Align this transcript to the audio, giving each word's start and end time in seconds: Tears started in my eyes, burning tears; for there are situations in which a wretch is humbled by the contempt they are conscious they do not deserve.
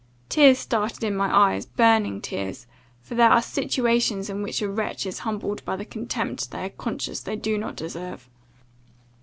Tears 0.29 0.57
started 0.57 1.03
in 1.03 1.15
my 1.15 1.31
eyes, 1.53 1.67
burning 1.67 2.21
tears; 2.21 2.65
for 3.03 3.13
there 3.13 3.29
are 3.29 3.39
situations 3.39 4.31
in 4.31 4.41
which 4.41 4.59
a 4.59 4.67
wretch 4.67 5.05
is 5.05 5.19
humbled 5.19 5.63
by 5.63 5.75
the 5.75 5.85
contempt 5.85 6.49
they 6.49 6.65
are 6.65 6.69
conscious 6.69 7.19
they 7.19 7.35
do 7.35 7.55
not 7.55 7.75
deserve. 7.75 8.27